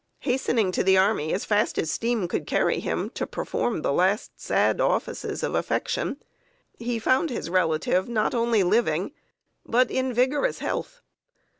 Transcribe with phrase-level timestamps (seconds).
[0.21, 4.31] Hastening to the army as fast as steam could carry him, to perform the last
[4.41, 6.19] sad offices of affection,
[6.79, 9.11] he found his relative not only living,
[9.63, 11.01] but in vigorous health.